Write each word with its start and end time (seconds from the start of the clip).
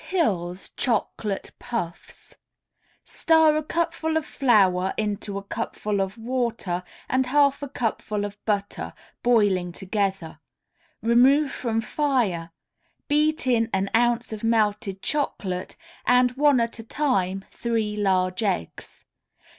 HILL'S 0.09 0.69
CHOCOLATE 0.77 1.51
PUFFS 1.59 2.33
Stir 3.03 3.55
a 3.55 3.61
cupful 3.61 4.17
of 4.17 4.25
flour 4.25 4.95
into 4.97 5.37
a 5.37 5.43
cupful 5.43 6.01
of 6.01 6.17
water 6.17 6.83
and 7.07 7.27
half 7.27 7.61
a 7.61 7.67
cupful 7.67 8.25
of 8.25 8.43
butter, 8.43 8.93
boiling 9.21 9.71
together; 9.71 10.39
remove 11.03 11.51
from 11.51 11.81
fire, 11.81 12.49
beat 13.07 13.45
in 13.45 13.69
an 13.73 13.91
ounce 13.95 14.33
of 14.33 14.43
melted 14.43 15.03
chocolate, 15.03 15.75
and, 16.07 16.31
one 16.31 16.59
at 16.59 16.79
a 16.79 16.83
time, 16.83 17.45
three 17.51 17.95
large 17.95 18.41
eggs. 18.41 19.05